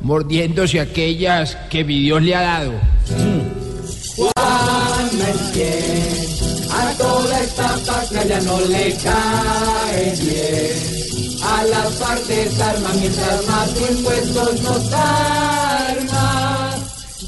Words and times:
mordiéndose 0.00 0.80
aquellas 0.80 1.56
que 1.70 1.84
mi 1.84 2.00
Dios 2.00 2.22
le 2.22 2.34
ha 2.34 2.40
dado. 2.42 2.72
Juan 4.16 4.30
a 6.72 6.92
toda 6.96 7.40
esta 7.40 7.76
paca 7.86 8.24
ya 8.24 8.40
no 8.40 8.60
le 8.60 8.94
cae 9.02 10.14
bien. 10.20 11.00
A 11.42 11.64
las 11.64 11.92
partes 11.94 12.60
arma 12.60 12.90
mientras 12.98 13.46
más 13.46 13.70
impuestos 13.90 14.62
nos 14.62 14.92
arma. 14.92 16.76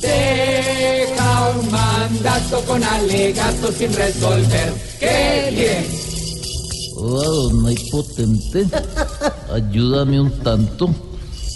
Deja 0.00 1.50
un 1.58 1.70
mandato 1.70 2.60
con 2.66 2.82
alegato 2.82 3.72
sin 3.72 3.92
resolver. 3.92 4.74
¡Qué 5.00 5.50
bien! 5.54 5.86
Oh, 6.96 7.50
hay 7.66 7.76
potente. 7.90 8.66
Ayúdame 9.52 10.20
un 10.20 10.30
tanto 10.40 10.94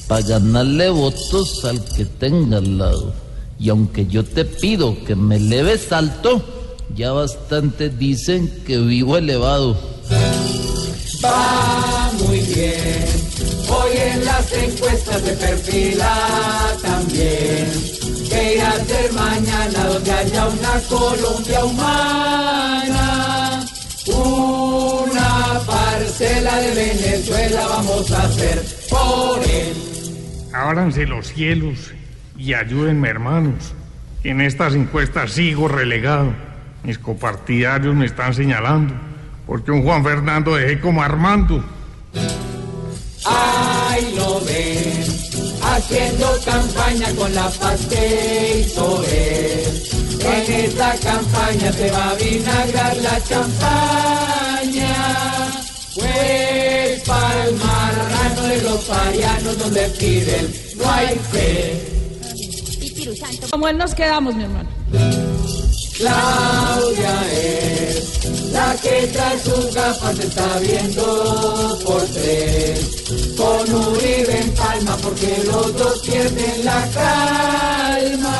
para 0.06 0.22
ganarle 0.22 0.90
votos 0.90 1.64
al 1.64 1.84
que 1.84 2.04
tenga 2.04 2.58
al 2.58 2.78
lado. 2.78 3.12
Y 3.58 3.70
aunque 3.70 4.06
yo 4.06 4.24
te 4.24 4.44
pido 4.44 4.96
que 5.04 5.16
me 5.16 5.38
leves 5.38 5.92
alto, 5.92 6.42
ya 6.94 7.12
bastante 7.12 7.88
dicen 7.88 8.62
que 8.66 8.78
vivo 8.78 9.16
elevado. 9.16 9.76
Va 11.24 12.12
muy 12.24 12.40
bien. 12.40 13.04
Hoy 13.68 13.96
en 13.96 14.24
las 14.24 14.52
encuestas 14.52 15.22
se 15.22 15.32
perfila 15.32 16.76
también. 16.82 17.70
Que 18.28 18.54
irá 18.54 18.70
a 18.70 18.84
ser 18.84 19.12
mañana 19.12 19.86
donde 19.86 20.12
haya 20.12 20.48
una 20.48 20.80
Colombia 20.88 21.64
humana. 21.64 23.66
Una 24.06 25.60
parcela 25.66 26.56
de 26.58 26.74
Venezuela 26.74 27.66
vamos 27.66 28.10
a 28.12 28.22
hacer 28.22 28.62
por 28.88 29.42
él. 29.48 29.75
Ábranse 30.56 31.04
los 31.06 31.28
cielos 31.28 31.92
y 32.38 32.54
ayúdenme, 32.54 33.08
hermanos. 33.08 33.74
En 34.24 34.40
estas 34.40 34.74
encuestas 34.74 35.32
sigo 35.32 35.68
relegado. 35.68 36.32
Mis 36.82 36.98
copartidarios 36.98 37.94
me 37.94 38.06
están 38.06 38.32
señalando. 38.32 38.94
Porque 39.46 39.70
un 39.70 39.82
Juan 39.82 40.02
Fernando 40.02 40.56
dejé 40.56 40.80
como 40.80 41.02
Armando. 41.02 41.62
Ay, 43.26 44.14
lo 44.16 44.40
ven, 44.46 45.04
haciendo 45.62 46.26
campaña 46.44 47.14
con 47.16 47.34
la 47.34 47.50
hizo 48.58 49.04
él. 49.04 49.82
En 50.20 50.52
esta 50.64 50.94
campaña 50.98 51.72
se 51.72 51.90
va 51.90 52.10
a 52.10 52.14
vinagrar 52.14 52.96
la 52.96 53.22
champaña. 53.22 54.15
Los 58.62 58.80
parianos 58.84 59.58
donde 59.58 59.88
piden 59.98 60.52
no 60.76 60.90
hay 60.90 61.18
fe. 61.32 61.96
Como 63.50 63.68
él 63.68 63.78
nos 63.78 63.94
quedamos, 63.94 64.34
mi 64.34 64.44
hermano. 64.44 64.68
Claudia 65.96 67.32
es 67.32 68.52
la 68.52 68.76
que 68.82 69.06
tras 69.12 69.42
sus 69.42 69.74
gafas 69.74 70.18
está 70.18 70.58
viendo 70.58 71.78
por 71.84 72.02
tres. 72.06 73.04
Con 73.36 73.74
Uribe 73.74 74.38
en 74.40 74.50
palma 74.50 74.96
porque 75.02 75.42
los 75.46 75.76
dos 75.76 75.98
pierden 76.00 76.64
la 76.64 76.88
calma. 76.92 78.36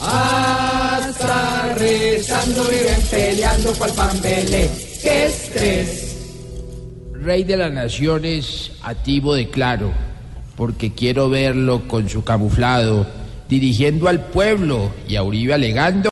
Hasta 0.00 1.74
rezando 1.76 2.64
viven 2.64 3.02
peleando 3.10 3.72
cual 3.74 3.92
pambele. 3.92 4.70
¡Qué 5.02 5.26
estrés! 5.26 6.03
Rey 7.24 7.42
de 7.42 7.56
las 7.56 7.72
naciones, 7.72 8.72
a 8.82 8.94
ti 8.94 9.18
declaro, 9.20 9.90
porque 10.56 10.92
quiero 10.92 11.30
verlo 11.30 11.88
con 11.88 12.10
su 12.10 12.22
camuflado, 12.22 13.06
dirigiendo 13.48 14.08
al 14.08 14.26
pueblo 14.26 14.90
y 15.08 15.16
a 15.16 15.22
Uribe 15.22 15.54
alegando. 15.54 16.10